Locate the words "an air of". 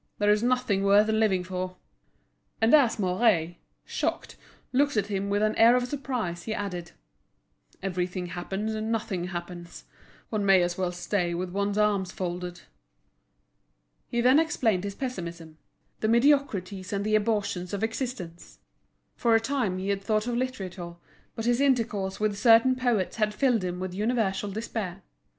5.43-5.85